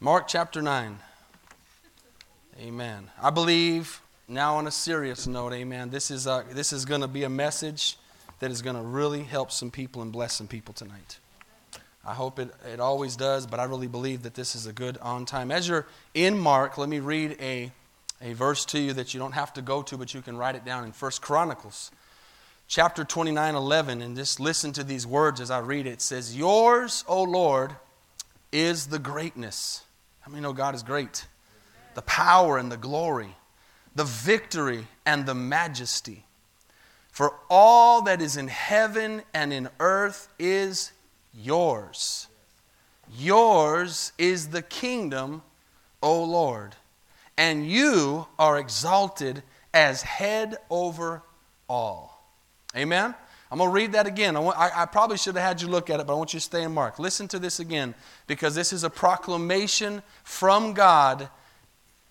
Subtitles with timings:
[0.00, 0.98] Mark chapter 9.
[2.60, 3.10] Amen.
[3.22, 7.08] I believe, now on a serious note, amen, this is, a, this is going to
[7.08, 7.96] be a message
[8.40, 11.18] that is going to really help some people and bless some people tonight.
[12.04, 14.98] I hope it, it always does, but I really believe that this is a good
[14.98, 15.52] on time.
[15.52, 17.70] As you're in Mark, let me read a,
[18.20, 20.56] a verse to you that you don't have to go to, but you can write
[20.56, 21.92] it down in First Chronicles
[22.66, 26.34] chapter 29 11 and just listen to these words as i read it it says
[26.34, 27.76] yours o lord
[28.54, 29.82] is the greatness
[30.20, 31.26] how many know god is great
[31.94, 33.36] the power and the glory
[33.94, 36.24] the victory and the majesty
[37.14, 40.90] for all that is in heaven and in earth is
[41.32, 42.26] yours.
[43.16, 45.42] Yours is the kingdom,
[46.02, 46.74] O Lord,
[47.38, 51.22] and you are exalted as head over
[51.68, 52.26] all.
[52.76, 53.14] Amen?
[53.50, 54.36] I'm going to read that again.
[54.36, 56.34] I, want, I, I, probably should have had you look at it, but I want
[56.34, 56.98] you to stay in Mark.
[56.98, 57.94] Listen to this again
[58.26, 61.28] because this is a proclamation from God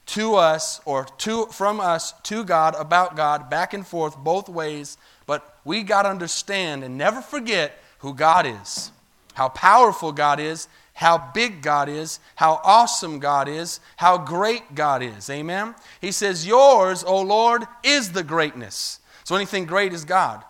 [0.05, 4.97] to us, or to, from us to God, about God, back and forth, both ways.
[5.25, 8.91] But we got to understand and never forget who God is
[9.33, 15.01] how powerful God is, how big God is, how awesome God is, how great God
[15.01, 15.29] is.
[15.29, 15.75] Amen?
[15.99, 18.99] He says, Yours, O Lord, is the greatness.
[19.23, 20.43] So anything great is God.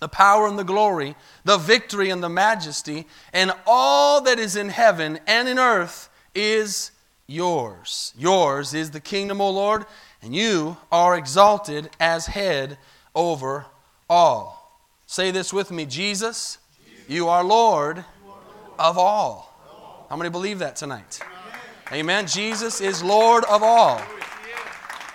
[0.00, 1.14] The power and the glory,
[1.44, 6.90] the victory and the majesty, and all that is in heaven and in earth is
[7.26, 8.12] yours.
[8.16, 9.86] Yours is the kingdom, O Lord,
[10.22, 12.78] and you are exalted as head
[13.14, 13.66] over
[14.10, 14.82] all.
[15.06, 16.58] Say this with me Jesus,
[17.08, 18.04] you are Lord
[18.78, 20.06] of all.
[20.10, 21.20] How many believe that tonight?
[21.92, 22.26] Amen.
[22.26, 24.02] Jesus is Lord of all.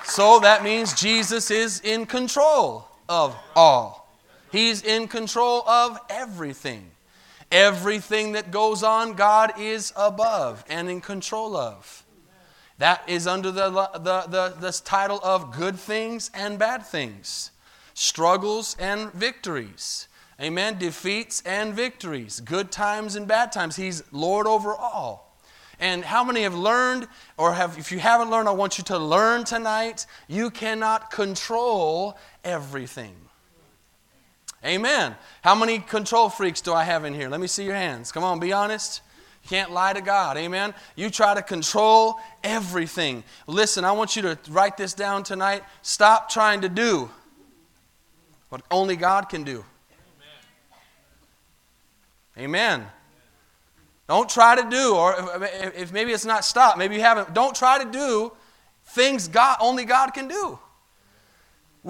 [0.06, 4.09] So that means Jesus is in control of all.
[4.52, 6.92] He's in control of everything.
[7.52, 12.06] Everything that goes on, God is above and in control of.
[12.78, 17.52] That is under the, the, the, this title of good things and bad things,
[17.94, 20.08] struggles and victories.
[20.40, 20.78] Amen.
[20.78, 23.76] Defeats and victories, good times and bad times.
[23.76, 25.38] He's Lord over all.
[25.82, 27.08] And how many have learned,
[27.38, 32.18] or have, if you haven't learned, I want you to learn tonight, you cannot control
[32.44, 33.16] everything.
[34.66, 35.16] Amen.
[35.42, 37.30] How many control freaks do I have in here?
[37.30, 38.12] Let me see your hands.
[38.12, 39.02] Come on, be honest.
[39.44, 40.36] You can't lie to God.
[40.38, 40.74] Amen.
[40.96, 43.24] You try to control everything.
[43.48, 45.64] Listen, I want you to write this down tonight.
[45.82, 47.10] Stop trying to do
[48.50, 49.64] what only God can do.
[52.38, 52.86] Amen.
[54.08, 55.16] Don't try to do, or
[55.76, 58.32] if, maybe it's not stop, maybe you haven't, don't try to do
[58.86, 60.58] things God only God can do.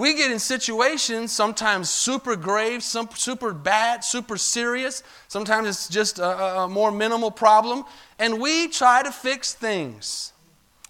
[0.00, 5.02] We get in situations, sometimes super grave, some super bad, super serious.
[5.28, 7.84] Sometimes it's just a, a more minimal problem.
[8.18, 10.32] And we try to fix things.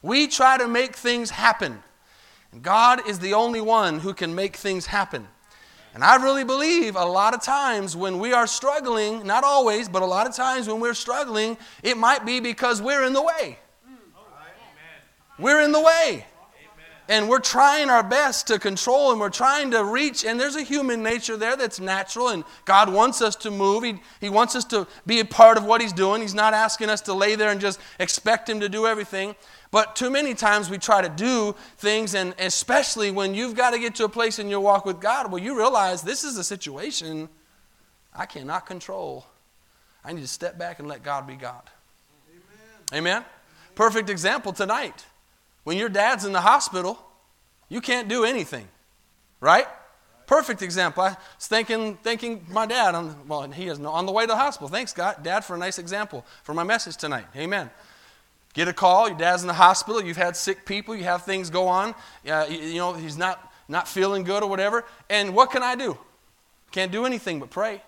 [0.01, 1.83] We try to make things happen.
[2.53, 5.27] And God is the only one who can make things happen.
[5.93, 10.03] And I really believe a lot of times when we are struggling, not always, but
[10.03, 13.59] a lot of times when we're struggling, it might be because we're in the way.
[15.37, 16.27] We're in the way.
[17.11, 20.25] And we're trying our best to control and we're trying to reach.
[20.25, 23.83] And there's a human nature there that's natural, and God wants us to move.
[23.83, 26.23] He, he wants us to be a part of what He's doing.
[26.23, 29.35] He's not asking us to lay there and just expect Him to do everything.
[29.73, 33.81] But too many times we try to do things, and especially when you've got to
[33.81, 36.45] get to a place in your walk with God where you realize this is a
[36.45, 37.29] situation
[38.15, 39.27] I cannot control.
[40.05, 41.63] I need to step back and let God be God.
[42.93, 42.99] Amen.
[42.99, 43.25] Amen?
[43.75, 45.05] Perfect example tonight.
[45.65, 46.99] When your dad's in the hospital,
[47.69, 48.69] you can't do anything,
[49.41, 49.67] right?
[50.27, 51.03] Perfect example.
[51.03, 54.37] I was thinking, thinking my dad, on, well, he is on the way to the
[54.37, 54.69] hospital.
[54.69, 57.27] Thanks, God, Dad, for a nice example for my message tonight.
[57.37, 57.69] Amen.
[58.55, 61.51] Get a call, your dad's in the hospital, you've had sick people, you have things
[61.51, 61.95] go on,
[62.29, 64.85] uh, you, you know, he's not, not feeling good or whatever.
[65.09, 65.97] And what can I do?
[66.73, 67.83] Can't do anything but pray.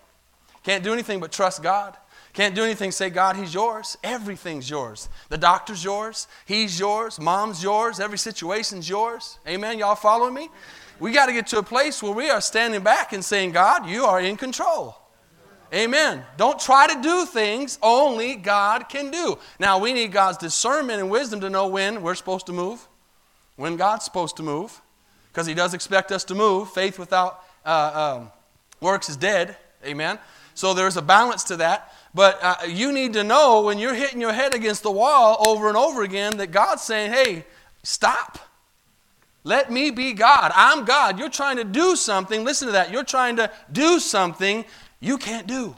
[0.63, 1.97] Can't do anything but trust God.
[2.33, 3.95] Can't do anything say, God, He's yours.
[4.03, 5.07] Everything's yours.
[5.29, 6.27] The doctor's yours.
[6.45, 7.19] He's yours.
[7.19, 7.99] Mom's yours.
[7.99, 9.37] Every situation's yours.
[9.47, 9.77] Amen.
[9.77, 10.49] Y'all following me?
[10.99, 13.87] We got to get to a place where we are standing back and saying, God,
[13.87, 14.95] you are in control.
[15.73, 16.23] Amen.
[16.37, 19.37] Don't try to do things only God can do.
[19.59, 22.87] Now, we need God's discernment and wisdom to know when we're supposed to move,
[23.55, 24.81] when God's supposed to move,
[25.31, 26.71] because He does expect us to move.
[26.71, 28.31] Faith without uh, um,
[28.81, 29.57] works is dead.
[29.83, 30.19] Amen.
[30.53, 31.91] So there's a balance to that.
[32.15, 35.67] But uh, you need to know when you're hitting your head against the wall over
[35.67, 37.45] and over again that God's saying, hey,
[37.81, 38.39] stop.
[39.43, 40.51] Let me be God.
[40.55, 41.19] I'm God.
[41.19, 42.43] You're trying to do something.
[42.43, 42.91] Listen to that.
[42.91, 44.63] You're trying to do something
[44.99, 45.75] you can't do.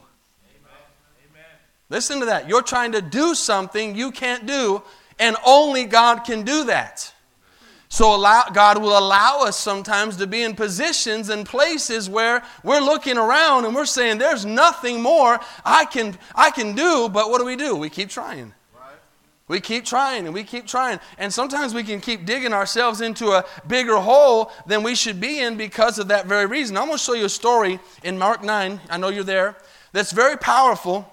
[1.88, 2.48] Listen to that.
[2.48, 4.82] You're trying to do something you can't do.
[5.18, 7.12] And only God can do that.
[7.88, 12.80] So allow, God will allow us sometimes to be in positions and places where we're
[12.80, 17.38] looking around and we're saying, there's nothing more I can, I can do, but what
[17.38, 17.76] do we do?
[17.76, 18.52] We keep trying.
[19.48, 20.98] We keep trying and we keep trying.
[21.18, 25.38] And sometimes we can keep digging ourselves into a bigger hole than we should be
[25.38, 26.76] in because of that very reason.
[26.76, 28.80] I'm going to show you a story in Mark 9.
[28.90, 29.56] I know you're there.
[29.92, 31.08] That's very powerful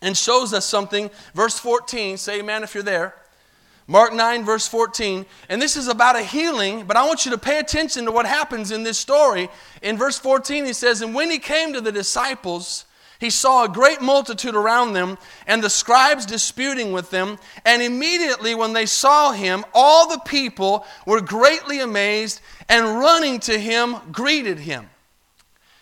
[0.00, 1.10] and shows us something.
[1.34, 3.14] Verse 14, say amen if you're there.
[3.90, 5.24] Mark 9, verse 14.
[5.48, 8.26] And this is about a healing, but I want you to pay attention to what
[8.26, 9.48] happens in this story.
[9.80, 12.84] In verse 14, he says, And when he came to the disciples,
[13.18, 17.38] he saw a great multitude around them, and the scribes disputing with them.
[17.64, 23.58] And immediately, when they saw him, all the people were greatly amazed, and running to
[23.58, 24.90] him, greeted him.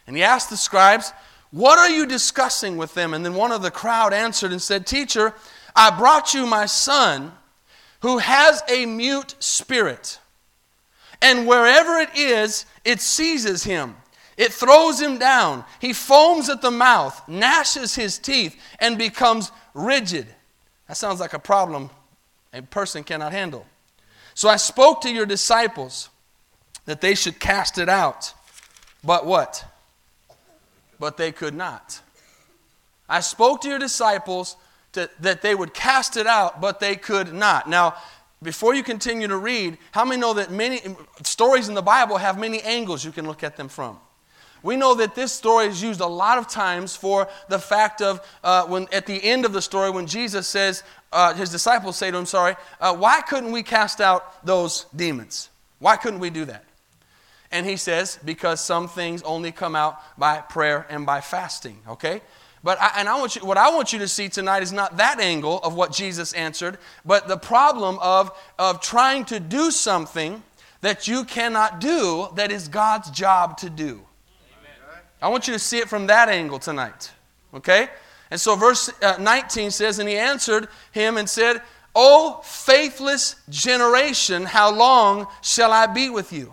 [0.07, 1.13] And he asked the scribes,
[1.51, 3.15] What are you discussing with them?
[3.15, 5.35] And then one of the crowd answered and said, Teacher,
[5.75, 7.33] I brought you my son
[8.07, 10.21] who has a mute spirit.
[11.21, 13.97] And wherever it is, it seizes him.
[14.37, 15.65] It throws him down.
[15.81, 20.29] He foams at the mouth, gnashes his teeth, and becomes rigid.
[20.87, 21.91] That sounds like a problem
[22.53, 23.67] a person cannot handle.
[24.35, 26.09] So I spoke to your disciples
[26.85, 28.33] that they should cast it out.
[29.03, 29.65] But what?
[31.01, 32.01] But they could not.
[33.09, 34.55] I spoke to your disciples
[34.97, 37.69] to, that they would cast it out, but they could not.
[37.69, 37.95] Now,
[38.43, 40.81] before you continue to read, how many know that many
[41.23, 43.99] stories in the Bible have many angles you can look at them from?
[44.63, 48.21] We know that this story is used a lot of times for the fact of
[48.43, 50.83] uh, when at the end of the story, when Jesus says,
[51.13, 55.51] uh, his disciples say to him, Sorry, uh, why couldn't we cast out those demons?
[55.79, 56.65] Why couldn't we do that?
[57.53, 62.21] And he says, Because some things only come out by prayer and by fasting, okay?
[62.67, 64.97] But I, and I want you, what I want you to see tonight is not
[64.97, 70.43] that angle of what Jesus answered, but the problem of, of trying to do something
[70.81, 74.03] that you cannot do that is God's job to do.
[74.59, 75.01] Amen.
[75.23, 77.13] I want you to see it from that angle tonight.
[77.55, 77.87] Okay?
[78.33, 81.63] And so verse uh, 19 says, And he answered him and said,
[81.95, 86.53] O faithless generation, how long shall I be with you?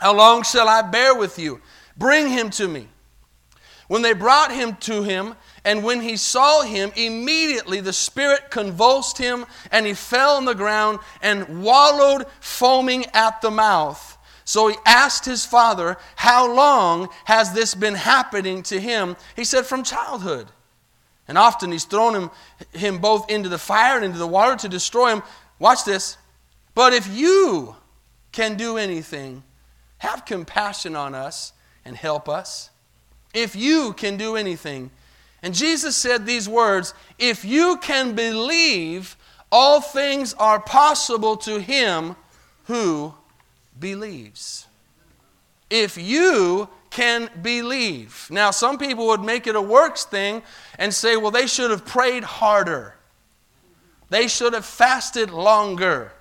[0.00, 1.60] How long shall I bear with you?
[1.96, 2.88] Bring him to me.
[3.88, 9.16] When they brought him to him, and when he saw him, immediately the Spirit convulsed
[9.16, 14.16] him, and he fell on the ground and wallowed, foaming at the mouth.
[14.44, 19.16] So he asked his father, How long has this been happening to him?
[19.34, 20.48] He said, From childhood.
[21.26, 22.30] And often he's thrown him,
[22.72, 25.22] him both into the fire and into the water to destroy him.
[25.58, 26.16] Watch this.
[26.74, 27.76] But if you
[28.32, 29.44] can do anything,
[29.98, 31.52] have compassion on us
[31.84, 32.70] and help us
[33.34, 34.90] if you can do anything.
[35.42, 39.16] And Jesus said these words If you can believe,
[39.50, 42.16] all things are possible to him
[42.64, 43.14] who
[43.78, 44.66] believes.
[45.70, 48.26] If you can believe.
[48.30, 50.42] Now, some people would make it a works thing
[50.78, 52.94] and say, well, they should have prayed harder,
[54.10, 56.12] they should have fasted longer.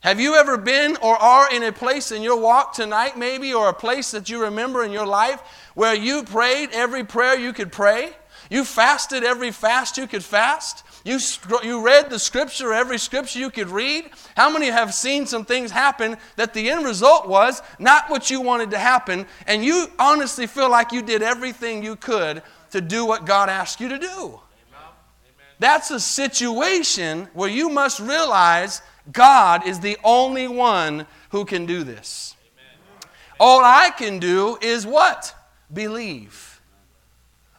[0.00, 3.68] Have you ever been or are in a place in your walk tonight, maybe, or
[3.68, 5.42] a place that you remember in your life
[5.78, 8.10] where you prayed every prayer you could pray?
[8.50, 10.82] You fasted every fast you could fast?
[11.04, 11.20] You,
[11.62, 14.10] you read the scripture, every scripture you could read?
[14.36, 18.40] How many have seen some things happen that the end result was not what you
[18.40, 22.42] wanted to happen, and you honestly feel like you did everything you could
[22.72, 24.40] to do what God asked you to do?
[25.60, 28.82] That's a situation where you must realize
[29.12, 32.34] God is the only one who can do this.
[33.38, 35.36] All I can do is what?
[35.72, 36.60] Believe.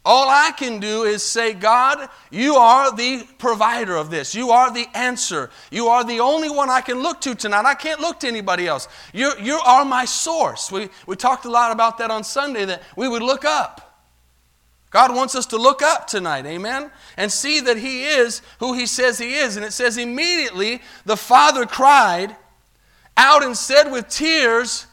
[0.06, 4.34] All I can do is say, God, you are the provider of this.
[4.34, 5.50] You are the answer.
[5.72, 7.66] You are the only one I can look to tonight.
[7.66, 8.88] I can't look to anybody else.
[9.14, 10.72] You, you are my source.
[10.72, 13.86] We, we talked a lot about that on Sunday, that we would look up.
[14.90, 16.90] God wants us to look up tonight, amen?
[17.16, 19.58] And see that He is who He says He is.
[19.58, 22.36] And it says, immediately the Father cried
[23.16, 24.88] out and said with tears,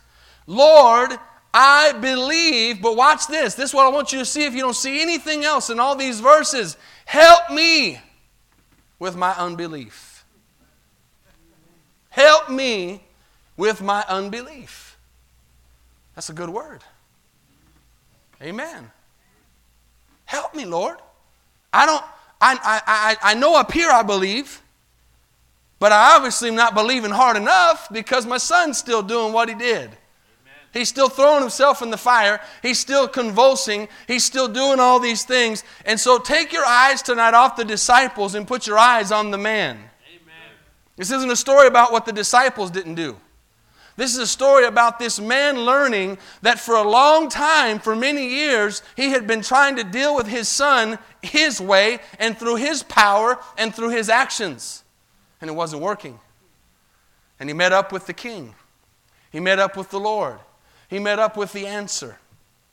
[0.46, 1.16] Lord,
[1.58, 2.82] I believe.
[2.82, 3.54] But watch this.
[3.54, 5.80] This is what I want you to see if you don't see anything else in
[5.80, 6.76] all these verses.
[7.06, 7.98] Help me
[8.98, 10.26] with my unbelief.
[12.10, 13.02] Help me
[13.56, 14.98] with my unbelief.
[16.14, 16.82] That's a good word.
[18.42, 18.90] Amen.
[20.26, 20.98] Help me, Lord.
[21.72, 22.04] I don't,
[22.38, 24.60] I, I, I, I know up here I believe,
[25.78, 29.54] but I obviously am not believing hard enough because my son's still doing what he
[29.54, 29.96] did.
[30.76, 32.38] He's still throwing himself in the fire.
[32.60, 33.88] He's still convulsing.
[34.06, 35.64] He's still doing all these things.
[35.86, 39.38] And so take your eyes tonight off the disciples and put your eyes on the
[39.38, 39.76] man.
[39.76, 40.52] Amen.
[40.96, 43.16] This isn't a story about what the disciples didn't do.
[43.96, 48.28] This is a story about this man learning that for a long time, for many
[48.28, 52.82] years, he had been trying to deal with his son his way and through his
[52.82, 54.84] power and through his actions.
[55.40, 56.20] And it wasn't working.
[57.40, 58.54] And he met up with the king,
[59.30, 60.38] he met up with the Lord,
[60.88, 62.16] he met up with the answer.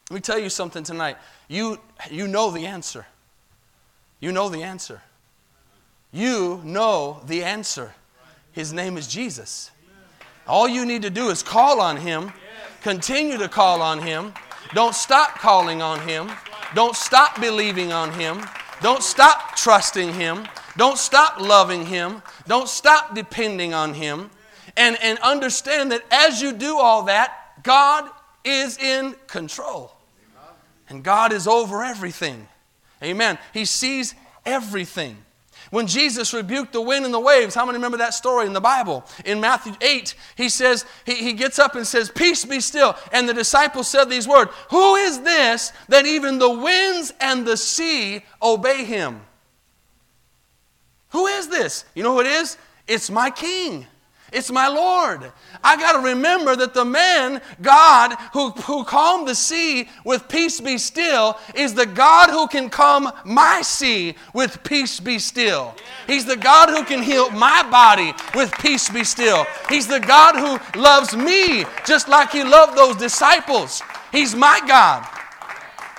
[0.10, 1.18] Let me tell you something tonight.
[1.48, 1.80] You,
[2.12, 3.06] you know the answer.
[4.20, 5.02] You know the answer.
[6.12, 7.94] You know the answer.
[8.52, 9.72] His name is Jesus.
[10.48, 12.32] All you need to do is call on Him,
[12.82, 14.34] continue to call on Him.
[14.74, 16.30] Don't stop calling on Him.
[16.76, 18.46] Don't stop believing on Him.
[18.82, 20.48] Don't stop trusting Him.
[20.78, 22.22] Don't stop loving Him.
[22.48, 24.30] Don't stop depending on Him.
[24.76, 28.10] And, and understand that as you do all that, God
[28.44, 29.92] is in control.
[30.90, 32.48] And God is over everything.
[33.02, 33.38] Amen.
[33.54, 34.14] He sees
[34.46, 35.18] everything.
[35.70, 38.62] When Jesus rebuked the wind and the waves, how many remember that story in the
[38.62, 39.04] Bible?
[39.26, 42.96] In Matthew 8, he says, he, he gets up and says, Peace be still.
[43.12, 47.58] And the disciples said these words Who is this that even the winds and the
[47.58, 49.22] sea obey him?
[51.10, 51.86] Who is this?
[51.96, 52.58] You know who it is?
[52.88, 53.88] It's my king.
[54.34, 55.32] It's my Lord.
[55.64, 60.60] I got to remember that the man, God, who, who calmed the sea with peace
[60.60, 65.76] be still, is the God who can calm my sea with peace be still.
[66.08, 69.46] He's the God who can heal my body with peace be still.
[69.70, 73.84] He's the God who loves me just like he loved those disciples.
[74.12, 75.08] He's my God.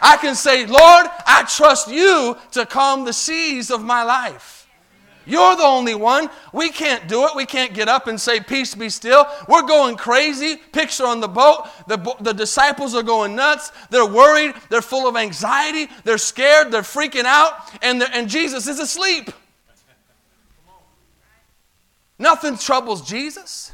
[0.02, 4.53] I can say, Lord, I trust you to calm the seas of my life.
[5.26, 6.28] You're the only one.
[6.52, 7.34] We can't do it.
[7.34, 9.26] We can't get up and say, Peace be still.
[9.48, 10.56] We're going crazy.
[10.56, 11.68] Picture on the boat.
[11.88, 13.72] The, the disciples are going nuts.
[13.90, 14.54] They're worried.
[14.68, 15.90] They're full of anxiety.
[16.04, 16.70] They're scared.
[16.70, 17.54] They're freaking out.
[17.82, 19.30] And, and Jesus is asleep.
[22.18, 23.72] Nothing troubles Jesus.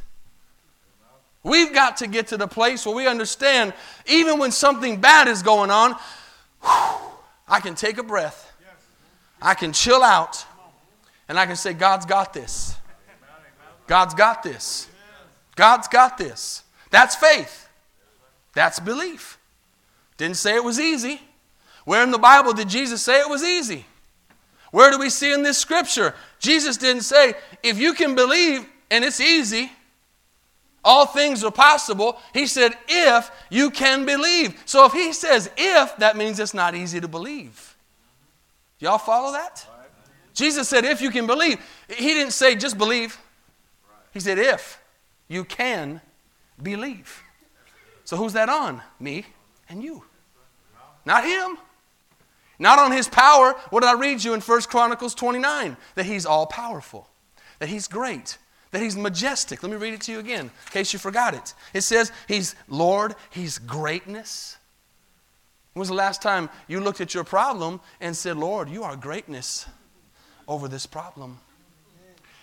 [1.43, 3.73] We've got to get to the place where we understand,
[4.07, 5.93] even when something bad is going on,
[6.63, 7.11] whew,
[7.49, 8.53] I can take a breath.
[9.43, 10.45] I can chill out
[11.31, 12.75] and I can say, God's got this.
[13.87, 14.89] God's got this.
[15.55, 16.65] God's got this.
[16.91, 17.69] That's faith.
[18.53, 19.39] That's belief.
[20.17, 21.21] Didn't say it was easy.
[21.85, 23.87] Where in the Bible did Jesus say it was easy?
[24.73, 26.17] Where do we see in this scripture?
[26.41, 29.71] Jesus didn't say, if you can believe and it's easy,
[30.85, 32.19] all things are possible.
[32.35, 34.61] He said, if you can believe.
[34.67, 37.77] So if he says if, that means it's not easy to believe.
[38.81, 39.65] Y'all follow that?
[40.35, 41.59] Jesus said, if you can believe.
[41.89, 43.19] He didn't say just believe.
[44.13, 44.81] He said, if
[45.29, 46.01] you can
[46.63, 47.23] believe.
[48.05, 48.83] So who's that on?
[48.99, 49.25] Me
[49.69, 50.05] and you.
[51.05, 51.59] Not him.
[52.59, 53.55] Not on his power.
[53.71, 55.77] What did I read you in 1 Chronicles 29?
[55.95, 57.09] That he's all powerful,
[57.59, 58.37] that he's great,
[58.71, 59.63] that he's majestic.
[59.63, 61.55] Let me read it to you again in case you forgot it.
[61.73, 64.59] It says he's Lord, he's greatness.
[65.73, 68.97] When was the last time you looked at your problem and said, Lord, you are
[68.97, 69.67] greatness?
[70.51, 71.39] Over this problem.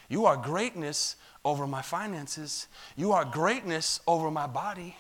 [0.10, 2.68] You are greatness over my finances.
[2.96, 4.96] You are greatness over my body.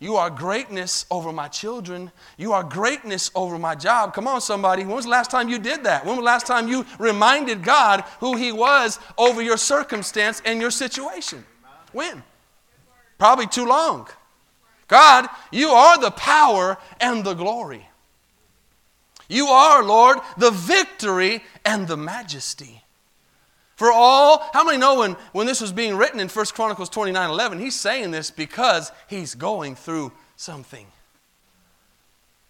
[0.00, 2.10] You are greatness over my children.
[2.38, 4.14] You are greatness over my job.
[4.14, 4.84] Come on, somebody.
[4.84, 6.04] When was the last time you did that?
[6.04, 10.60] When was the last time you reminded God who He was over your circumstance and
[10.60, 11.44] your situation?
[11.92, 12.22] When?
[13.18, 14.08] Probably too long.
[14.88, 17.86] God, you are the power and the glory.
[19.28, 22.82] You are, Lord, the victory and the majesty.
[23.76, 27.30] For all, how many know when, when this was being written in 1 Chronicles 29
[27.30, 30.86] 11, he's saying this because he's going through something.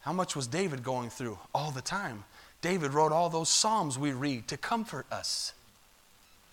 [0.00, 1.38] How much was David going through?
[1.52, 2.25] All the time.
[2.61, 5.52] David wrote all those Psalms we read to comfort us.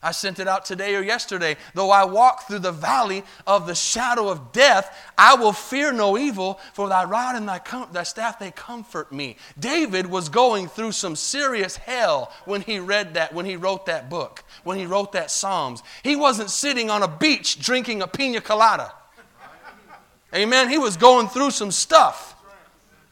[0.03, 1.55] I sent it out today or yesterday.
[1.73, 6.17] Though I walk through the valley of the shadow of death, I will fear no
[6.17, 9.37] evil, for thy rod and thy, com- thy staff, they comfort me.
[9.57, 14.09] David was going through some serious hell when he read that, when he wrote that
[14.09, 15.81] book, when he wrote that Psalms.
[16.03, 18.91] He wasn't sitting on a beach drinking a pina colada.
[20.35, 20.69] Amen.
[20.69, 22.32] He was going through some stuff.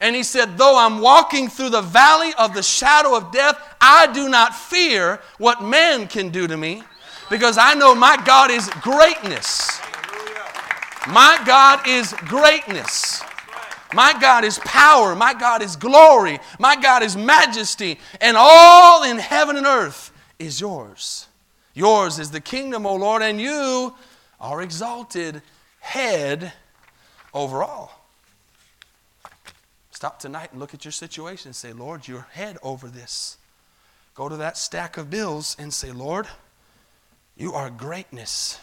[0.01, 4.11] And he said, Though I'm walking through the valley of the shadow of death, I
[4.11, 6.83] do not fear what man can do to me
[7.29, 9.79] because I know my God is greatness.
[11.07, 13.21] My God is greatness.
[13.93, 15.15] My God is power.
[15.15, 16.39] My God is glory.
[16.59, 17.99] My God is majesty.
[18.19, 21.27] And all in heaven and earth is yours.
[21.73, 23.95] Yours is the kingdom, O Lord, and you
[24.39, 25.41] are exalted
[25.79, 26.53] head
[27.33, 28.00] over all.
[30.01, 33.37] Stop tonight and look at your situation and say, Lord, you're head over this.
[34.15, 36.25] Go to that stack of bills and say, Lord,
[37.37, 38.59] You are greatness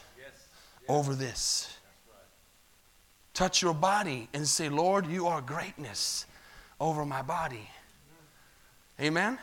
[0.88, 1.78] over this.
[3.35, 6.26] Touch your body and say, Lord, you are greatness
[6.80, 7.71] over my body.
[9.00, 9.38] Amen?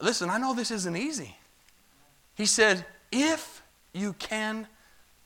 [0.00, 1.36] Listen, I know this isn't easy.
[2.34, 4.66] He said, if you can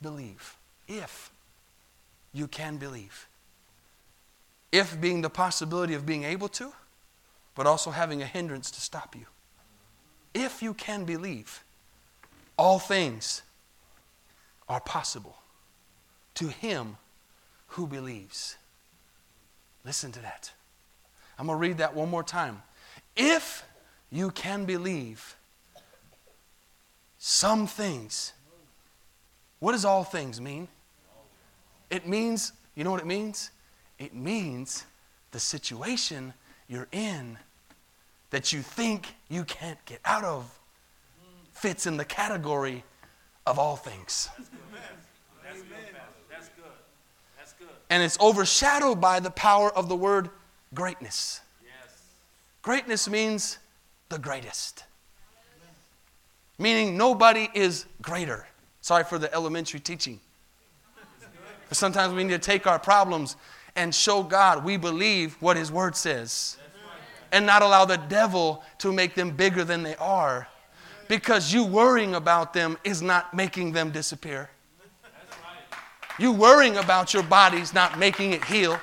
[0.03, 0.55] believe.
[0.87, 1.31] If
[2.31, 3.27] you can believe.
[4.71, 6.71] If being the possibility of being able to,
[7.55, 9.25] but also having a hindrance to stop you.
[10.33, 11.63] If you can believe,
[12.57, 13.41] all things
[14.69, 15.35] are possible
[16.35, 16.97] to him
[17.67, 18.57] who believes.
[19.83, 20.51] Listen to that.
[21.37, 22.61] I'm going to read that one more time.
[23.15, 23.63] If
[24.09, 25.35] you can believe,
[27.17, 28.33] some things.
[29.59, 30.67] What does all things mean?
[31.89, 33.51] It means, you know what it means?
[34.01, 34.85] It means
[35.29, 36.33] the situation
[36.67, 37.37] you're in
[38.31, 40.59] that you think you can't get out of
[41.53, 42.83] fits in the category
[43.45, 44.27] of all things.
[44.35, 44.57] That's good.
[46.31, 46.63] That's good.
[47.37, 47.67] That's good.
[47.91, 50.31] And it's overshadowed by the power of the word
[50.73, 51.41] greatness.
[51.63, 52.01] Yes.
[52.63, 53.59] Greatness means
[54.09, 54.83] the greatest.
[56.57, 58.47] Meaning nobody is greater.
[58.81, 60.19] Sorry for the elementary teaching.
[61.69, 63.35] But Sometimes we need to take our problems
[63.75, 66.57] and show God we believe what His Word says
[67.31, 70.47] and not allow the devil to make them bigger than they are
[71.07, 74.49] because you worrying about them is not making them disappear.
[76.19, 78.79] You worrying about your bodies not making it heal.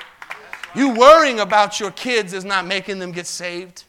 [0.74, 3.84] You worrying about your kids is not making them get saved.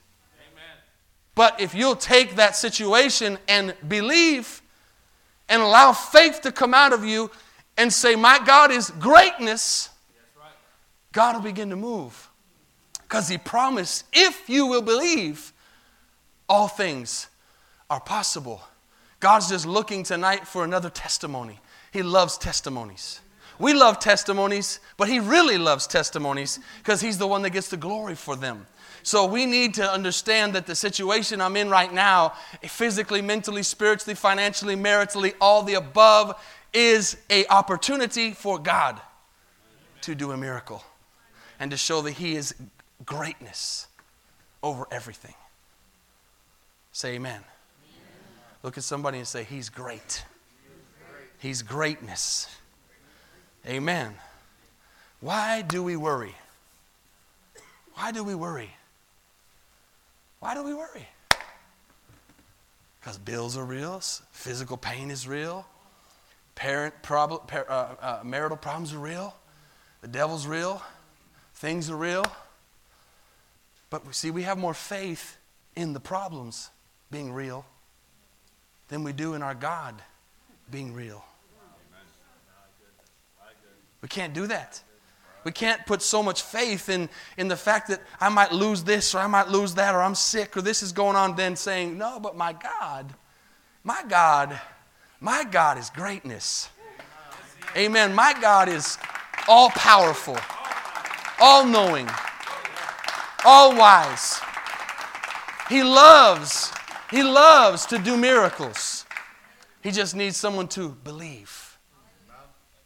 [1.36, 4.62] But if you'll take that situation and believe
[5.48, 7.32] and allow faith to come out of you
[7.77, 9.89] and say, My God is greatness,
[11.19, 12.29] God will begin to move.
[13.01, 15.51] Because He promised, if you will believe,
[16.47, 17.27] all things
[17.89, 18.61] are possible.
[19.19, 21.59] God's just looking tonight for another testimony.
[21.91, 23.19] He loves testimonies.
[23.59, 27.75] We love testimonies, but He really loves testimonies because He's the one that gets the
[27.75, 28.65] glory for them.
[29.03, 32.31] So we need to understand that the situation I'm in right now,
[32.63, 36.41] physically, mentally, spiritually, financially, maritally, all the above,
[36.72, 39.01] is a opportunity for God
[40.03, 40.81] to do a miracle
[41.59, 42.55] and to show that He is
[43.05, 43.87] greatness
[44.63, 45.35] over everything.
[46.91, 47.31] Say amen.
[47.33, 47.43] amen.
[48.63, 50.24] Look at somebody and say, He's great.
[51.39, 52.48] He's greatness.
[53.65, 54.13] Amen.
[55.22, 56.35] Why do we worry?
[57.93, 58.72] Why do we worry?
[60.39, 61.07] Why do we worry?
[63.00, 65.65] Because bills are real, physical pain is real,
[66.55, 69.35] parent par, uh, uh, marital problems are real,
[70.01, 70.81] the devil's real,
[71.59, 72.25] things are real.
[73.89, 75.37] But we see, we have more faith
[75.75, 76.69] in the problems
[77.11, 77.65] being real
[78.87, 79.95] than we do in our God
[80.72, 81.24] being real.
[84.01, 84.81] We can't do that.
[85.43, 89.15] We can't put so much faith in, in the fact that I might lose this
[89.15, 91.98] or I might lose that or I'm sick or this is going on, then saying,
[91.98, 93.13] No, but my God,
[93.83, 94.59] my God,
[95.19, 96.69] my God is greatness.
[97.75, 98.13] Amen.
[98.15, 98.98] My God is
[99.48, 100.37] all powerful,
[101.41, 102.07] all knowing,
[103.45, 104.39] all wise.
[105.69, 106.71] He loves,
[107.11, 109.05] He loves to do miracles.
[109.81, 111.77] He just needs someone to believe.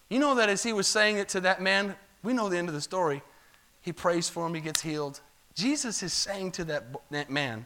[0.09, 2.69] You know that as he was saying it to that man, we know the end
[2.69, 3.23] of the story.
[3.81, 5.19] He prays for him, he gets healed.
[5.55, 7.65] Jesus is saying to that, that man,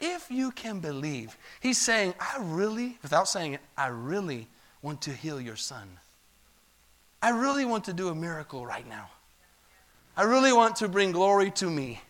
[0.00, 4.48] if you can believe, he's saying, I really, without saying it, I really
[4.82, 5.98] want to heal your son.
[7.22, 9.10] I really want to do a miracle right now.
[10.16, 12.00] I really want to bring glory to me.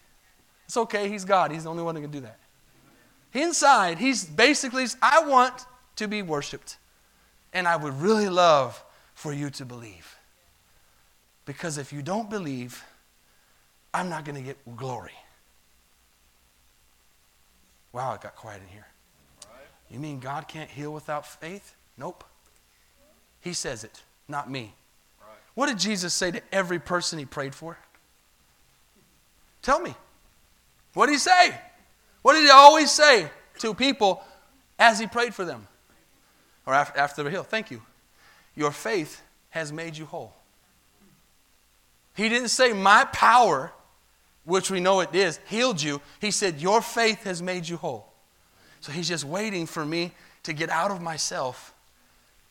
[0.66, 1.50] It's okay, he's God.
[1.52, 2.38] He's the only one who can do that.
[3.32, 6.78] Inside, he's basically, I want to be worshiped.
[7.52, 8.82] And I would really love
[9.14, 10.16] for you to believe.
[11.44, 12.84] Because if you don't believe,
[13.92, 15.12] I'm not going to get glory.
[17.92, 18.86] Wow, it got quiet in here.
[19.90, 21.74] You mean God can't heal without faith?
[21.98, 22.22] Nope.
[23.40, 24.74] He says it, not me.
[25.54, 27.76] What did Jesus say to every person he prayed for?
[29.62, 29.94] Tell me.
[30.94, 31.54] What did he say?
[32.22, 34.22] What did he always say to people
[34.78, 35.66] as he prayed for them?
[36.66, 37.42] Or after, the heal?
[37.42, 37.82] Thank you.
[38.54, 40.34] Your faith has made you whole.
[42.14, 43.72] He didn't say, My power,
[44.44, 46.00] which we know it is, healed you.
[46.20, 48.06] He said, Your faith has made you whole.
[48.80, 51.74] So he's just waiting for me to get out of myself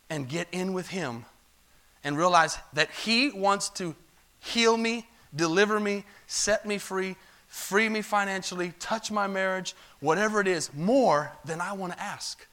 [0.10, 1.26] and get in with him
[2.04, 3.96] and realize that he wants to
[4.40, 7.16] heal me, deliver me, set me free,
[7.48, 12.46] free me financially, touch my marriage, whatever it is, more than I want to ask.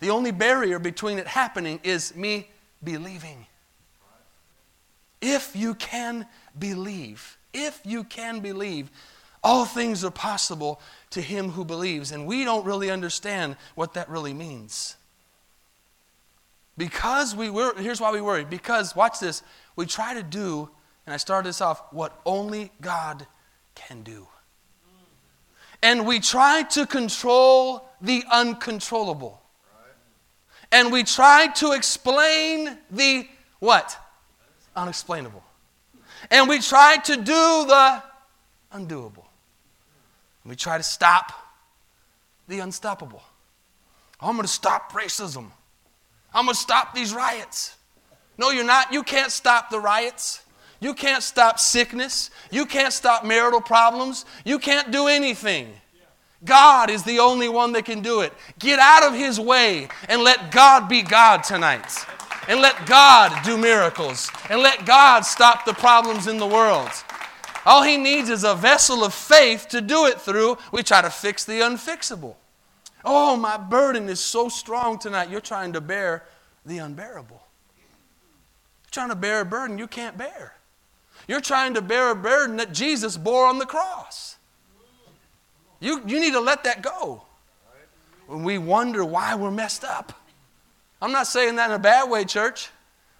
[0.00, 2.48] The only barrier between it happening is me
[2.82, 3.46] believing.
[5.20, 8.90] If you can believe, if you can believe,
[9.42, 12.12] all things are possible to him who believes.
[12.12, 14.96] And we don't really understand what that really means.
[16.76, 18.44] Because we were, here's why we worry.
[18.44, 19.42] Because, watch this,
[19.74, 20.70] we try to do,
[21.08, 23.26] and I started this off, what only God
[23.74, 24.28] can do.
[25.82, 29.40] And we try to control the uncontrollable.
[30.70, 33.26] And we try to explain the
[33.58, 33.96] what?
[34.76, 35.42] Unexplainable.
[36.30, 38.02] And we try to do the
[38.74, 39.24] undoable.
[40.44, 41.32] And We try to stop
[42.48, 43.22] the unstoppable.
[44.20, 45.52] I'm going to stop racism.
[46.34, 47.78] I'm going to stop these riots.
[48.36, 48.92] No, you're not.
[48.92, 50.42] You can't stop the riots.
[50.80, 52.30] You can't stop sickness.
[52.50, 54.24] You can't stop marital problems.
[54.44, 55.72] You can't do anything.
[56.44, 58.32] God is the only one that can do it.
[58.58, 61.92] Get out of His way and let God be God tonight.
[62.46, 64.30] And let God do miracles.
[64.48, 66.90] And let God stop the problems in the world.
[67.66, 70.58] All He needs is a vessel of faith to do it through.
[70.72, 72.36] We try to fix the unfixable.
[73.04, 75.28] Oh, my burden is so strong tonight.
[75.28, 76.24] You're trying to bear
[76.64, 77.42] the unbearable.
[77.76, 80.54] You're trying to bear a burden you can't bear.
[81.28, 84.36] You're trying to bear a burden that Jesus bore on the cross.
[85.78, 87.22] You, you need to let that go.
[88.26, 90.12] When we wonder why we're messed up.
[91.00, 92.70] I'm not saying that in a bad way, church.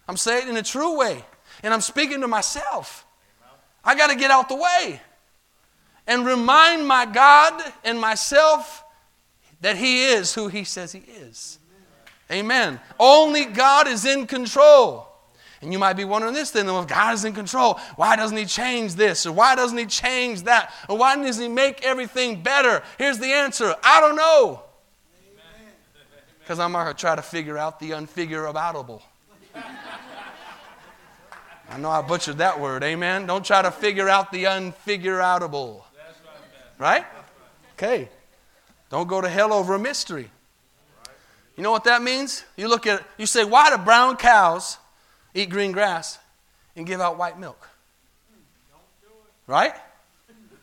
[0.08, 1.24] I'm saying it in a true way.
[1.62, 3.06] And I'm speaking to myself.
[3.84, 5.00] I got to get out the way
[6.06, 8.82] and remind my God and myself
[9.60, 11.58] that He is who He says He is.
[12.30, 12.80] Amen.
[12.98, 15.07] Only God is in control.
[15.60, 18.36] And you might be wondering this then, well, if God is in control, why doesn't
[18.36, 19.26] He change this?
[19.26, 20.72] Or why doesn't He change that?
[20.88, 22.82] Or why doesn't He make everything better?
[22.96, 24.62] Here's the answer I don't know.
[26.40, 29.02] Because I'm not going to try to figure out the unfigureable.
[31.70, 33.26] I know I butchered that word, amen?
[33.26, 35.82] Don't try to figure out the unfigureoutable.
[36.78, 37.04] Right?
[37.74, 38.08] Okay.
[38.88, 40.30] Don't go to hell over a mystery.
[41.56, 42.44] You know what that means?
[42.56, 44.78] You look at you say, why do brown cows
[45.38, 46.18] eat green grass
[46.76, 47.68] and give out white milk.
[49.46, 49.74] Right?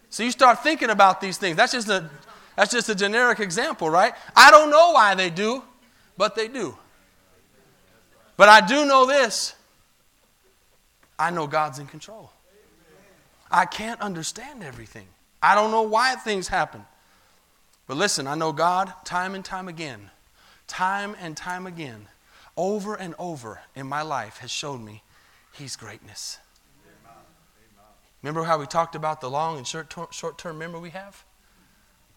[0.10, 1.56] So you start thinking about these things.
[1.58, 2.10] That's just a
[2.56, 4.14] that's just a generic example, right?
[4.36, 5.62] I don't know why they do,
[6.18, 6.78] but they do.
[8.38, 9.56] But I do know this.
[11.20, 12.32] I know God's in control.
[13.52, 15.08] I can't understand everything.
[15.42, 16.86] I don't know why things happen.
[17.88, 20.12] But listen, I know God time and time again,
[20.68, 22.08] time and time again
[22.58, 25.04] over and over in my life has shown me
[25.54, 26.38] He's greatness.
[28.22, 31.24] Remember how we talked about the long and short term memory we have?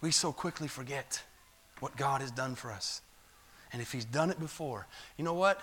[0.00, 1.22] We so quickly forget
[1.80, 3.02] what God has done for us.
[3.72, 5.60] And if He's done it before, you know what?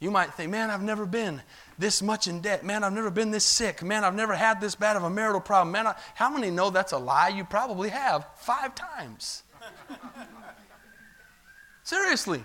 [0.00, 1.42] You might think, man, I've never been
[1.76, 2.64] this much in debt.
[2.64, 3.82] Man, I've never been this sick.
[3.82, 5.72] Man, I've never had this bad of a marital problem.
[5.72, 7.28] Man, I, how many know that's a lie?
[7.28, 9.42] You probably have five times.
[11.82, 12.44] Seriously.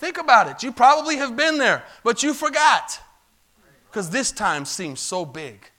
[0.00, 0.62] Think about it.
[0.62, 2.98] You probably have been there, but you forgot
[3.90, 5.70] because this time seems so big.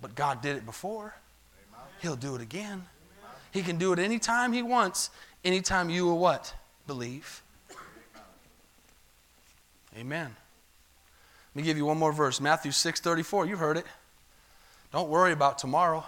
[0.00, 1.12] But God did it before.
[2.00, 2.84] He'll do it again.
[3.50, 5.10] He can do it anytime He wants,
[5.44, 6.54] anytime you will what?
[6.86, 7.42] Believe.
[9.98, 10.36] Amen.
[11.54, 12.40] Let me give you one more verse.
[12.40, 13.46] Matthew 6 34.
[13.46, 13.86] You heard it.
[14.92, 16.04] Don't worry about tomorrow,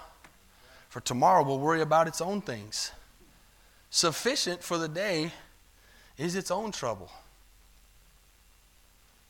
[0.88, 2.92] for tomorrow will worry about its own things.
[3.90, 5.32] Sufficient for the day
[6.18, 7.10] is its own trouble.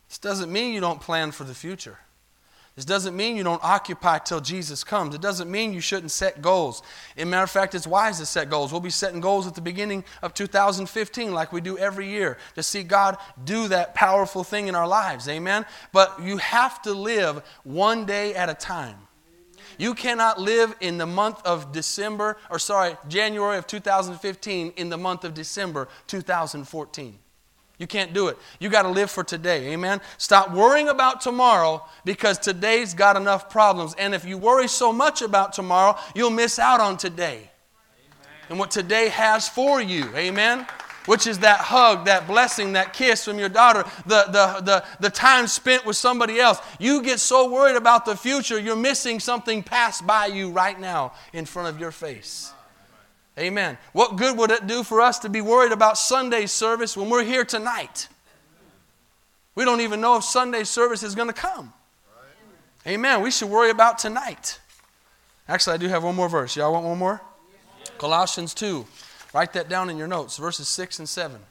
[0.08, 1.98] This doesn't mean you don't plan for the future.
[2.76, 5.14] This doesn't mean you don't occupy till Jesus comes.
[5.14, 6.82] It doesn't mean you shouldn't set goals.
[7.16, 8.72] A matter of fact, it's wise to set goals.
[8.72, 12.64] We'll be setting goals at the beginning of 2015, like we do every year, to
[12.64, 15.28] see God do that powerful thing in our lives.
[15.28, 15.64] Amen?
[15.92, 18.96] But you have to live one day at a time.
[19.78, 24.98] You cannot live in the month of December, or sorry, January of 2015 in the
[24.98, 27.18] month of December 2014.
[27.76, 28.38] You can't do it.
[28.60, 29.72] You got to live for today.
[29.72, 30.00] Amen.
[30.16, 33.94] Stop worrying about tomorrow because today's got enough problems.
[33.98, 37.50] And if you worry so much about tomorrow, you'll miss out on today Amen.
[38.48, 40.04] and what today has for you.
[40.14, 40.66] Amen
[41.06, 45.10] which is that hug, that blessing, that kiss from your daughter, the, the, the, the
[45.10, 46.58] time spent with somebody else.
[46.78, 51.12] You get so worried about the future, you're missing something passed by you right now
[51.32, 52.52] in front of your face.
[53.38, 53.76] Amen.
[53.92, 57.24] What good would it do for us to be worried about Sunday service when we're
[57.24, 58.08] here tonight?
[59.56, 61.72] We don't even know if Sunday service is going to come.
[62.86, 63.22] Amen.
[63.22, 64.60] We should worry about tonight.
[65.48, 66.56] Actually, I do have one more verse.
[66.56, 67.20] Y'all want one more?
[67.98, 68.86] Colossians 2
[69.34, 71.36] Write that down in your notes, verses 6 and 7.
[71.36, 71.42] It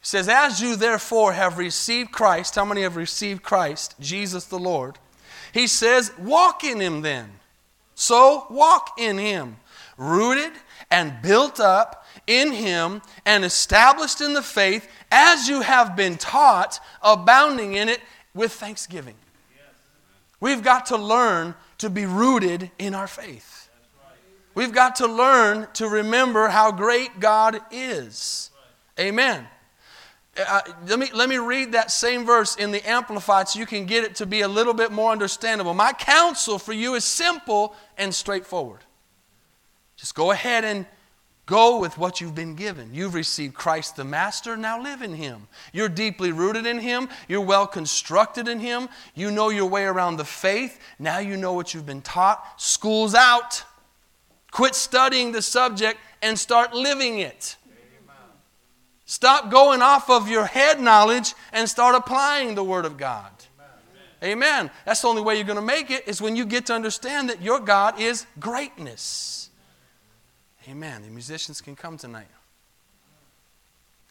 [0.00, 4.96] says, As you therefore have received Christ, how many have received Christ, Jesus the Lord?
[5.52, 7.40] He says, Walk in him then.
[7.96, 9.56] So walk in him,
[9.98, 10.52] rooted
[10.88, 16.78] and built up in him and established in the faith as you have been taught,
[17.02, 18.00] abounding in it
[18.32, 19.16] with thanksgiving.
[20.38, 23.65] We've got to learn to be rooted in our faith.
[24.56, 28.50] We've got to learn to remember how great God is.
[28.98, 29.46] Amen.
[30.36, 33.86] Uh, let, me, let me read that same verse in the Amplified so you can
[33.86, 35.74] get it to be a little bit more understandable.
[35.74, 38.80] My counsel for you is simple and straightforward.
[39.96, 40.86] Just go ahead and
[41.46, 42.92] Go with what you've been given.
[42.92, 45.46] You've received Christ the Master, now live in Him.
[45.72, 47.08] You're deeply rooted in Him.
[47.28, 48.88] You're well constructed in Him.
[49.14, 50.80] You know your way around the faith.
[50.98, 52.44] Now you know what you've been taught.
[52.60, 53.62] School's out.
[54.50, 57.56] Quit studying the subject and start living it.
[59.04, 63.30] Stop going off of your head knowledge and start applying the Word of God.
[64.22, 64.70] Amen.
[64.84, 67.28] That's the only way you're going to make it is when you get to understand
[67.30, 69.50] that your God is greatness.
[70.68, 71.02] Amen.
[71.02, 72.26] The musicians can come tonight.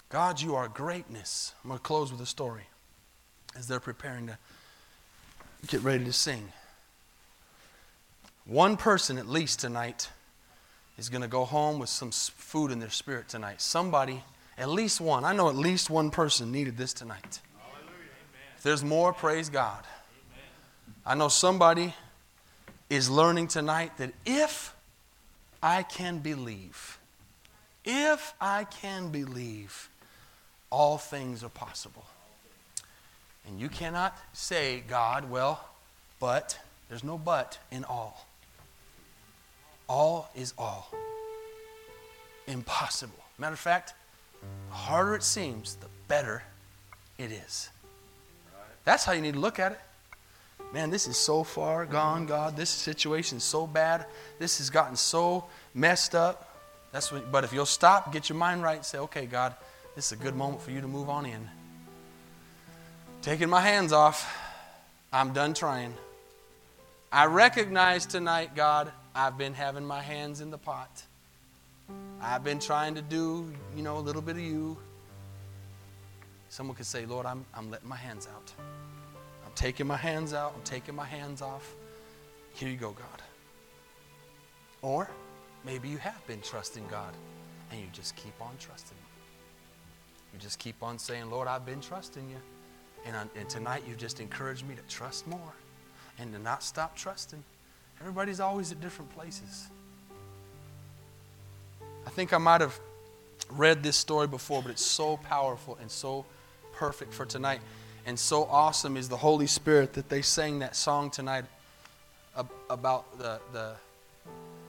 [0.10, 1.54] God, you are greatness.
[1.64, 2.68] I'm going to close with a story
[3.58, 4.38] as they're preparing to
[5.68, 6.54] get ready to sing.
[8.46, 10.10] One person, at least tonight,
[10.98, 13.62] is going to go home with some food in their spirit tonight.
[13.62, 14.24] Somebody,
[14.58, 17.42] at least one, I know at least one person needed this tonight.
[18.58, 19.84] If there's more, praise God.
[21.06, 21.94] I know somebody
[22.90, 24.74] is learning tonight that if
[25.62, 26.98] I can believe,
[27.84, 29.90] if I can believe,
[30.70, 32.06] all things are possible.
[33.48, 35.64] And you cannot say, God, well,
[36.20, 36.58] but,
[36.90, 38.26] there's no but in all.
[39.88, 40.92] All is all.
[42.48, 43.24] Impossible.
[43.38, 43.94] Matter of fact,
[44.70, 46.44] the harder it seems, the better
[47.18, 47.70] it is.
[48.84, 49.80] That's how you need to look at it
[50.76, 52.58] man, this is so far gone, God.
[52.58, 54.06] This situation is so bad.
[54.40, 56.50] This has gotten so messed up.
[56.92, 59.56] That's what, but if you'll stop, get your mind right, and say, okay, God,
[59.96, 61.50] this is a good moment for you to move on in.
[63.22, 64.38] Taking my hands off,
[65.12, 65.94] I'm done trying.
[67.10, 71.02] I recognize tonight, God, I've been having my hands in the pot.
[72.22, 74.78] I've been trying to do, you know, a little bit of you.
[76.50, 78.52] Someone could say, Lord, I'm, I'm letting my hands out
[79.46, 81.76] I'm taking my hands out, I'm taking my hands off.
[82.54, 83.22] Here you go, God.
[84.82, 85.10] Or
[85.64, 87.14] maybe you have been trusting God
[87.72, 89.06] and you just keep on trusting Him.
[90.34, 92.38] You just keep on saying, Lord, I've been trusting you.
[93.06, 95.54] And, uh, and tonight you just encouraged me to trust more
[96.20, 97.44] and to not stop trusting.
[98.06, 99.66] Everybody's always at different places.
[102.06, 102.80] I think I might have
[103.50, 106.24] read this story before, but it's so powerful and so
[106.74, 107.62] perfect for tonight.
[108.06, 111.46] And so awesome is the Holy Spirit that they sang that song tonight
[112.70, 113.74] about the, the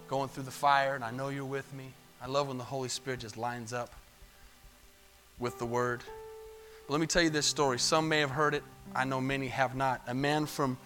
[0.09, 1.91] going through the fire, and I know you're with me.
[2.23, 3.93] I love when the Holy Spirit just lines up
[5.39, 6.01] with the Word.
[6.87, 7.79] But let me tell you this story.
[7.81, 8.63] Some may have heard it,
[8.95, 10.01] I know many have not.
[10.07, 10.79] A man from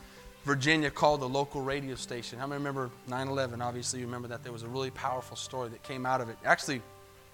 [0.51, 2.37] Virginia called the local radio station.
[2.37, 3.63] How many remember 9 11?
[3.63, 6.37] Obviously, you remember that there was a really powerful story that came out of it.
[6.45, 6.83] Actually,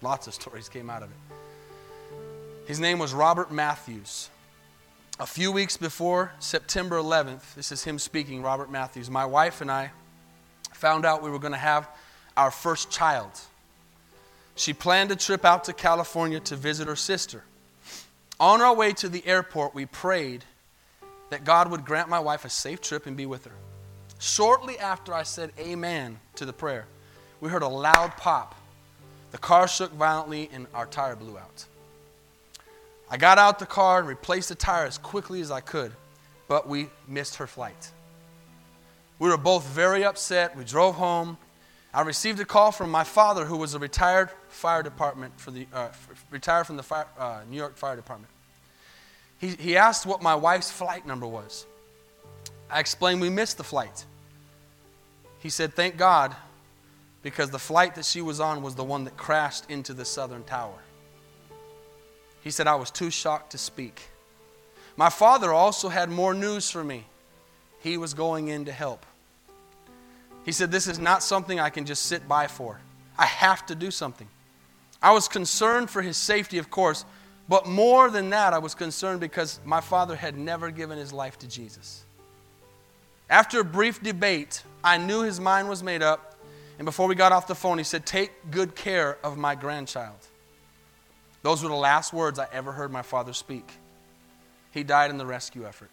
[0.02, 1.16] lots of stories came out of it.
[2.66, 4.29] His name was Robert Matthews
[5.18, 9.70] a few weeks before September 11th, this is him speaking, Robert Matthews, my wife and
[9.70, 9.92] I
[10.74, 11.88] found out we were going to have
[12.37, 13.31] our first child.
[14.57, 17.44] She planned a trip out to California to visit her sister.
[18.38, 20.44] On our way to the airport, we prayed
[21.30, 23.56] that God would grant my wife a safe trip and be with her.
[24.18, 26.86] Shortly after I said amen to the prayer,
[27.40, 28.54] we heard a loud pop.
[29.30, 31.66] The car shook violently and our tire blew out.
[33.10, 35.92] I got out the car and replaced the tire as quickly as I could,
[36.48, 37.92] but we missed her flight.
[39.18, 40.56] We were both very upset.
[40.56, 41.38] We drove home.
[41.94, 45.66] I received a call from my father, who was a retired fire department for the
[45.72, 45.88] uh,
[46.30, 48.30] retired from the fire, uh, New York Fire Department.
[49.38, 51.66] He, he asked what my wife's flight number was.
[52.70, 54.05] I explained we missed the flight.
[55.38, 56.35] He said, "Thank God,
[57.22, 60.42] because the flight that she was on was the one that crashed into the southern
[60.44, 60.79] tower."
[62.46, 64.09] He said, I was too shocked to speak.
[64.96, 67.05] My father also had more news for me.
[67.81, 69.05] He was going in to help.
[70.44, 72.79] He said, This is not something I can just sit by for.
[73.18, 74.29] I have to do something.
[75.03, 77.05] I was concerned for his safety, of course,
[77.48, 81.38] but more than that, I was concerned because my father had never given his life
[81.38, 82.04] to Jesus.
[83.28, 86.35] After a brief debate, I knew his mind was made up,
[86.78, 90.18] And before we got off the phone, he said, Take good care of my grandchild.
[91.42, 93.70] Those were the last words I ever heard my father speak.
[94.72, 95.90] He died in the rescue effort.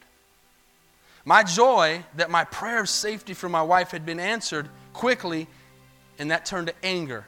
[1.24, 5.48] My joy that my prayer of safety for my wife had been answered quickly,
[6.20, 7.26] and that turned to anger.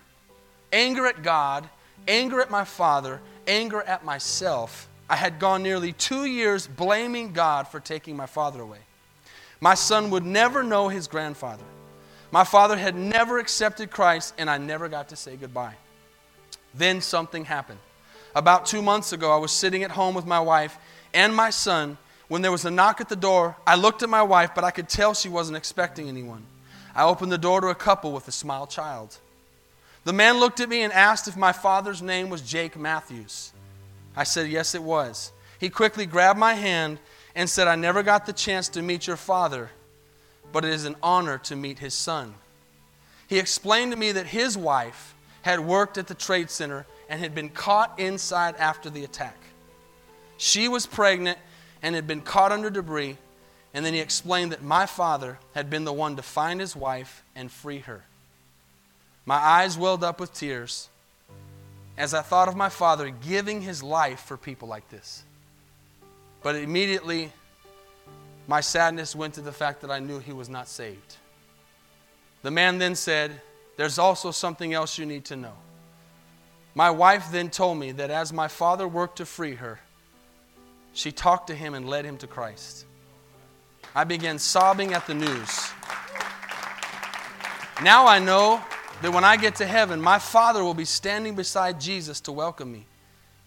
[0.74, 1.70] Anger at God,
[2.08, 4.88] anger at my father, anger at myself.
[5.10, 8.80] I had gone nearly two years blaming God for taking my father away.
[9.62, 11.64] My son would never know his grandfather.
[12.32, 15.76] My father had never accepted Christ, and I never got to say goodbye.
[16.74, 17.80] Then something happened.
[18.36, 20.78] About two months ago, I was sitting at home with my wife
[21.14, 23.56] and my son when there was a knock at the door.
[23.66, 26.46] I looked at my wife, but I could tell she wasn't expecting anyone.
[26.94, 29.18] I opened the door to a couple with a small child.
[30.06, 33.52] The man looked at me and asked if my father's name was Jake Matthews.
[34.16, 35.32] I said, Yes, it was.
[35.60, 37.00] He quickly grabbed my hand
[37.34, 39.72] and said, I never got the chance to meet your father,
[40.54, 42.36] but it is an honor to meet his son.
[43.28, 47.34] He explained to me that his wife had worked at the Trade Center and had
[47.34, 49.38] been caught inside after the attack.
[50.38, 51.40] She was pregnant
[51.82, 53.18] and had been caught under debris,
[53.74, 57.24] and then he explained that my father had been the one to find his wife
[57.36, 58.04] and free her.
[59.26, 60.90] My eyes welled up with tears
[61.98, 65.24] as I thought of my father giving his life for people like this.
[66.44, 67.32] But immediately,
[68.48, 71.16] my sadness went to the fact that I knew he was not saved.
[72.44, 73.42] The man then said,
[73.78, 75.54] There's also something else you need to know.
[76.76, 79.80] My wife then told me that as my father worked to free her,
[80.94, 82.86] she talked to him and led him to Christ.
[83.96, 85.72] I began sobbing at the news.
[87.82, 88.62] Now I know
[89.02, 92.72] that when I get to heaven, my Father will be standing beside Jesus to welcome
[92.72, 92.86] me,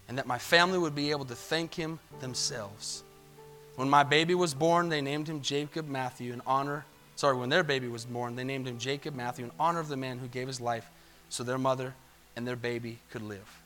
[0.08, 3.02] and that my family would be able to thank him themselves.
[3.76, 6.84] When my baby was born, they named him Jacob Matthew in honor.
[7.16, 9.96] Sorry, when their baby was born, they named him Jacob Matthew in honor of the
[9.96, 10.90] man who gave his life
[11.28, 11.94] so their mother
[12.36, 13.62] and their baby could live.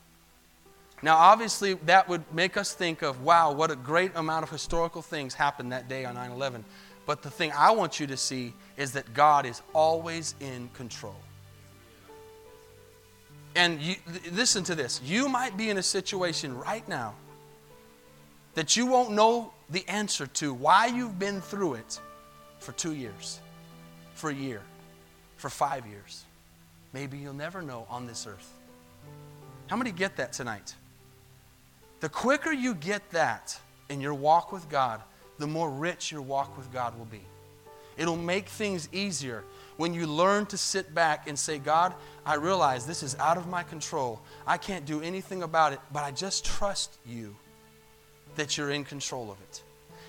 [1.01, 5.01] Now, obviously, that would make us think of, wow, what a great amount of historical
[5.01, 6.63] things happened that day on 9 11.
[7.05, 11.15] But the thing I want you to see is that God is always in control.
[13.55, 13.95] And you,
[14.31, 17.13] listen to this you might be in a situation right now
[18.55, 21.99] that you won't know the answer to why you've been through it
[22.59, 23.39] for two years,
[24.13, 24.61] for a year,
[25.37, 26.23] for five years.
[26.93, 28.51] Maybe you'll never know on this earth.
[29.67, 30.75] How many get that tonight?
[31.99, 33.57] The quicker you get that
[33.89, 35.01] in your walk with God,
[35.39, 37.21] the more rich your walk with God will be.
[37.97, 39.43] It'll make things easier
[39.77, 41.93] when you learn to sit back and say, God,
[42.25, 44.21] I realize this is out of my control.
[44.45, 47.35] I can't do anything about it, but I just trust you
[48.35, 49.63] that you're in control of it.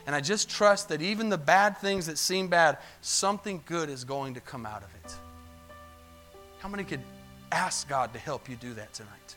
[0.07, 4.05] And I just trust that even the bad things that seem bad, something good is
[4.05, 5.14] going to come out of it.
[6.59, 7.00] How many could
[7.53, 9.37] ask God to help you do that tonight?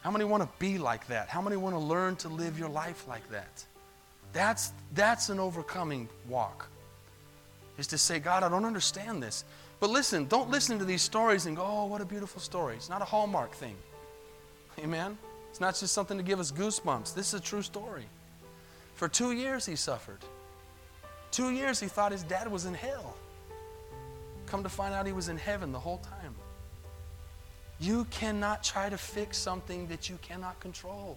[0.00, 1.28] How many want to be like that?
[1.28, 3.64] How many want to learn to live your life like that?
[4.32, 6.68] That's, that's an overcoming walk.
[7.78, 9.44] Is to say, God, I don't understand this.
[9.80, 12.74] But listen, don't listen to these stories and go, oh, what a beautiful story.
[12.74, 13.76] It's not a Hallmark thing.
[14.80, 15.16] Amen?
[15.50, 17.14] It's not just something to give us goosebumps.
[17.14, 18.04] This is a true story.
[18.94, 20.18] For two years he suffered.
[21.30, 23.16] Two years he thought his dad was in hell.
[24.46, 26.34] Come to find out he was in heaven the whole time.
[27.78, 31.16] You cannot try to fix something that you cannot control.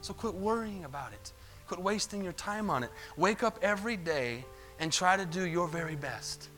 [0.00, 1.32] So quit worrying about it.
[1.66, 2.90] Quit wasting your time on it.
[3.18, 4.44] Wake up every day
[4.80, 6.48] and try to do your very best.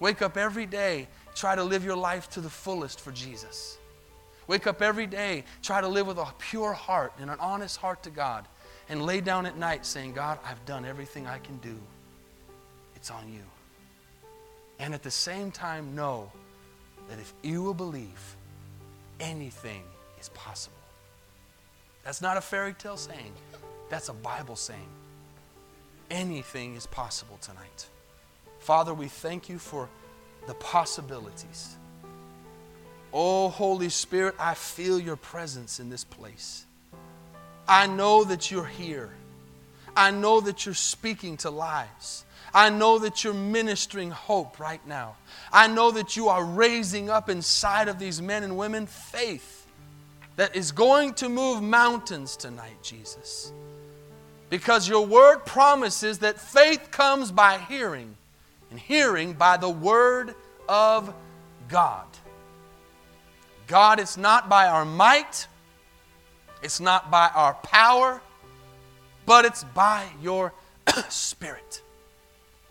[0.00, 3.78] Wake up every day, try to live your life to the fullest for Jesus.
[4.46, 8.02] Wake up every day, try to live with a pure heart and an honest heart
[8.02, 8.46] to God.
[8.88, 11.76] And lay down at night saying, God, I've done everything I can do.
[12.96, 13.42] It's on you.
[14.78, 16.32] And at the same time, know
[17.10, 18.36] that if you will believe,
[19.20, 19.82] anything
[20.18, 20.76] is possible.
[22.02, 23.32] That's not a fairy tale saying,
[23.90, 24.88] that's a Bible saying.
[26.10, 27.86] Anything is possible tonight.
[28.60, 29.88] Father, we thank you for
[30.46, 31.76] the possibilities.
[33.12, 36.66] Oh, Holy Spirit, I feel your presence in this place.
[37.66, 39.10] I know that you're here.
[39.96, 42.24] I know that you're speaking to lives.
[42.54, 45.16] I know that you're ministering hope right now.
[45.52, 49.66] I know that you are raising up inside of these men and women faith
[50.36, 53.52] that is going to move mountains tonight, Jesus.
[54.50, 58.16] Because your word promises that faith comes by hearing,
[58.70, 60.34] and hearing by the word
[60.68, 61.12] of
[61.68, 62.06] God.
[63.66, 65.46] God, it's not by our might,
[66.62, 68.20] it's not by our power,
[69.26, 70.54] but it's by your
[71.10, 71.82] spirit,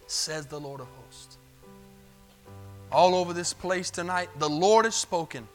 [0.08, 1.38] says the Lord of hosts.
[2.92, 4.30] all over this place tonight.
[4.40, 5.48] The Lord has spoken.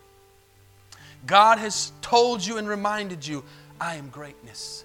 [1.26, 3.42] God has told you and reminded you
[3.80, 4.84] I am greatness,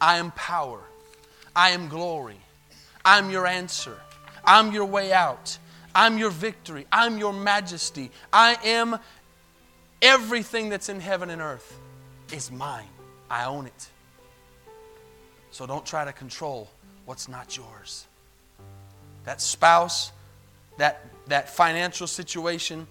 [0.00, 0.80] I am power,
[1.54, 2.40] I am glory,
[3.04, 3.98] I'm your answer,
[4.44, 5.58] I'm your way out,
[5.94, 8.98] I'm your victory, I'm your majesty, I am
[10.00, 11.78] everything that's in heaven and earth
[12.32, 12.88] is mine.
[13.30, 13.88] I own it.
[15.50, 16.70] So don't try to control
[17.04, 18.06] what's not yours.
[19.24, 20.12] That spouse,
[20.78, 22.86] that, that financial situation,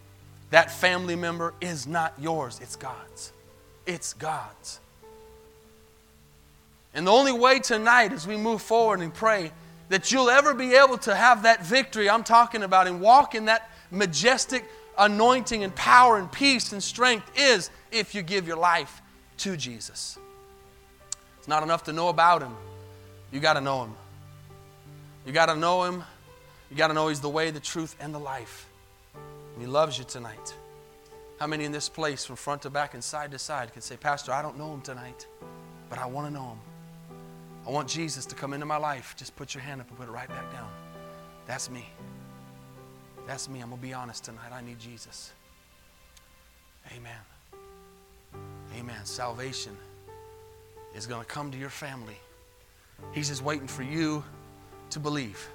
[0.49, 3.31] that family member is not yours, it's God's.
[3.85, 4.79] It's God's.
[6.97, 9.51] And the only way tonight as we move forward and pray
[9.89, 13.45] that you'll ever be able to have that victory I'm talking about and walk in
[13.45, 14.65] that majestic
[14.97, 19.03] anointing and power and peace and strength is if you give your life
[19.37, 20.17] to Jesus.
[21.37, 22.55] It's not enough to know about Him,
[23.31, 23.93] you got to know Him.
[25.23, 26.03] You got to know Him.
[26.71, 28.67] You got to know He's the way, the truth, and the life.
[29.53, 30.55] And He loves you tonight.
[31.39, 33.97] How many in this place, from front to back and side to side, can say,
[33.97, 35.27] Pastor, I don't know Him tonight,
[35.91, 36.57] but I want to know Him?
[37.67, 39.13] I want Jesus to come into my life.
[39.17, 40.69] Just put your hand up and put it right back down.
[41.45, 41.85] That's me.
[43.27, 43.59] That's me.
[43.59, 44.53] I'm going to be honest tonight.
[44.53, 45.33] I need Jesus.
[46.95, 47.11] Amen.
[48.79, 49.03] Amen.
[49.03, 49.75] Salvation
[50.95, 52.17] is going to come to your family.
[53.11, 54.23] He's just waiting for you
[54.91, 55.49] to believe.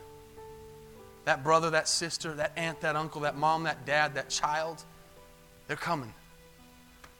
[1.25, 4.85] That brother, that sister, that aunt, that uncle, that mom, that dad, that child,
[5.67, 6.13] they're coming.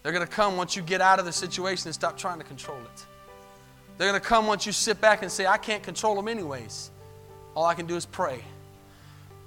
[0.03, 2.45] They're going to come once you get out of the situation and stop trying to
[2.45, 3.07] control it.
[3.99, 6.91] They're going to come once you sit back and say, I can't control them anyways.
[7.55, 8.43] All I can do is pray.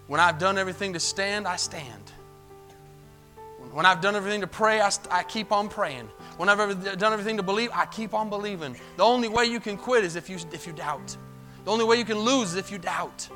[0.07, 2.11] When I've done everything to stand, I stand.
[3.71, 6.07] When I've done everything to pray, I, I keep on praying.
[6.37, 8.77] When I've done everything to believe, I keep on believing.
[8.95, 11.17] The only way you can quit is if you, if you doubt.
[11.65, 13.27] The only way you can lose is if you doubt.